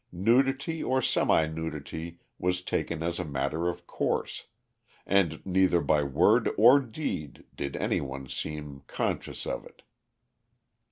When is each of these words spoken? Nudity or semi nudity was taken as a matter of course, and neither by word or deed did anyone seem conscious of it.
Nudity 0.11 0.83
or 0.83 0.99
semi 0.99 1.45
nudity 1.45 2.17
was 2.39 2.63
taken 2.63 3.03
as 3.03 3.19
a 3.19 3.23
matter 3.23 3.69
of 3.69 3.85
course, 3.85 4.47
and 5.05 5.45
neither 5.45 5.79
by 5.79 6.01
word 6.01 6.49
or 6.57 6.79
deed 6.79 7.45
did 7.53 7.75
anyone 7.77 8.27
seem 8.27 8.81
conscious 8.87 9.45
of 9.45 9.63
it. 9.63 9.83